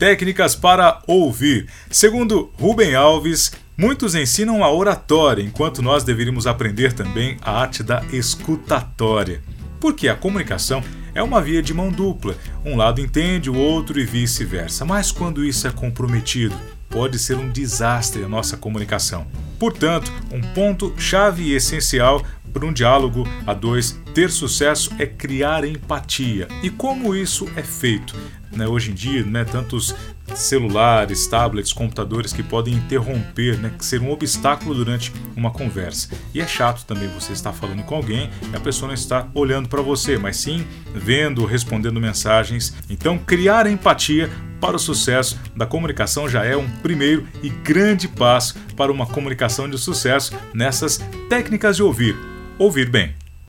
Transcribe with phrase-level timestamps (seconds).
[0.00, 1.66] Técnicas para ouvir.
[1.90, 8.04] Segundo Rubem Alves, muitos ensinam a oratória, enquanto nós deveríamos aprender também a arte da
[8.12, 9.42] escutatória.
[9.80, 10.84] Porque a comunicação
[11.16, 15.44] é uma via de mão dupla, um lado entende o outro e vice-versa, mas quando
[15.44, 16.54] isso é comprometido,
[16.88, 19.26] pode ser um desastre a nossa comunicação.
[19.58, 25.64] Portanto, um ponto chave e essencial para um diálogo a dois ter sucesso é criar
[25.64, 26.48] empatia.
[26.62, 28.14] E como isso é feito?
[28.50, 29.94] Né, hoje em dia, né, tantos
[30.34, 36.08] celulares, tablets, computadores que podem interromper, né, ser um obstáculo durante uma conversa.
[36.32, 39.68] E é chato também você estar falando com alguém e a pessoa não está olhando
[39.68, 42.74] para você, mas sim vendo, respondendo mensagens.
[42.88, 44.30] Então, criar empatia
[44.60, 49.68] para o sucesso da comunicação já é um primeiro e grande passo para uma comunicação
[49.68, 52.16] de sucesso nessas técnicas de ouvir.
[52.58, 53.17] Ouvir bem.